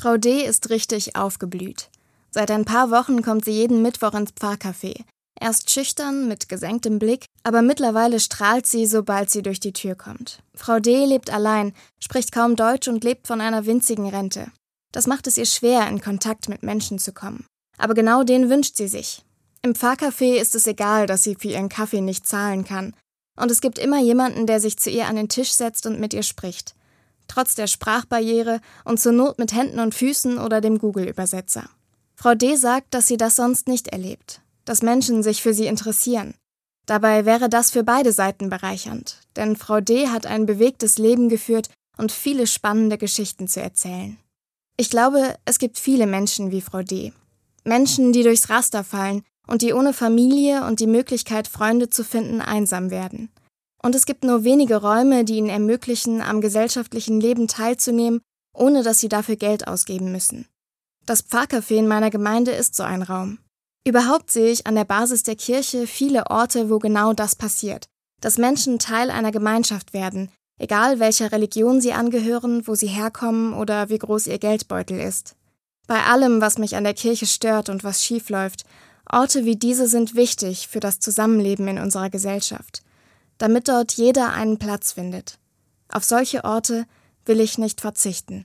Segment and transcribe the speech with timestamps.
[0.00, 0.44] Frau D.
[0.44, 1.90] ist richtig aufgeblüht.
[2.30, 4.94] Seit ein paar Wochen kommt sie jeden Mittwoch ins Pfarrcafé.
[5.40, 10.38] Erst schüchtern, mit gesenktem Blick, aber mittlerweile strahlt sie, sobald sie durch die Tür kommt.
[10.54, 11.04] Frau D.
[11.04, 14.52] lebt allein, spricht kaum Deutsch und lebt von einer winzigen Rente.
[14.92, 17.44] Das macht es ihr schwer, in Kontakt mit Menschen zu kommen.
[17.76, 19.24] Aber genau den wünscht sie sich.
[19.62, 22.94] Im Pfarrcafé ist es egal, dass sie für ihren Kaffee nicht zahlen kann.
[23.36, 26.14] Und es gibt immer jemanden, der sich zu ihr an den Tisch setzt und mit
[26.14, 26.76] ihr spricht
[27.28, 31.68] trotz der Sprachbarriere und zur Not mit Händen und Füßen oder dem Google-Übersetzer.
[32.16, 32.56] Frau D.
[32.56, 36.34] sagt, dass sie das sonst nicht erlebt, dass Menschen sich für sie interessieren.
[36.86, 40.08] Dabei wäre das für beide Seiten bereichernd, denn Frau D.
[40.08, 44.16] hat ein bewegtes Leben geführt und viele spannende Geschichten zu erzählen.
[44.76, 47.12] Ich glaube, es gibt viele Menschen wie Frau D.
[47.64, 52.40] Menschen, die durchs Raster fallen und die ohne Familie und die Möglichkeit, Freunde zu finden,
[52.40, 53.30] einsam werden.
[53.82, 58.20] Und es gibt nur wenige Räume, die ihnen ermöglichen, am gesellschaftlichen Leben teilzunehmen,
[58.52, 60.46] ohne dass sie dafür Geld ausgeben müssen.
[61.06, 63.38] Das Pfarrcafé in meiner Gemeinde ist so ein Raum.
[63.86, 67.86] Überhaupt sehe ich an der Basis der Kirche viele Orte, wo genau das passiert,
[68.20, 73.88] dass Menschen Teil einer Gemeinschaft werden, egal welcher Religion sie angehören, wo sie herkommen oder
[73.88, 75.36] wie groß ihr Geldbeutel ist.
[75.86, 78.66] Bei allem, was mich an der Kirche stört und was schief läuft,
[79.10, 82.82] Orte wie diese sind wichtig für das Zusammenleben in unserer Gesellschaft
[83.38, 85.38] damit dort jeder einen Platz findet.
[85.88, 86.86] Auf solche Orte
[87.24, 88.44] will ich nicht verzichten.